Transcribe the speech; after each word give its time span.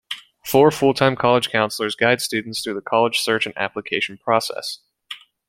Four 0.43 0.71
full-time 0.71 1.15
college 1.15 1.51
counselors 1.51 1.93
guide 1.93 2.21
students 2.21 2.63
through 2.63 2.73
the 2.73 2.81
college 2.81 3.19
search 3.19 3.45
and 3.45 3.55
application 3.55 4.17
process. 4.17 4.79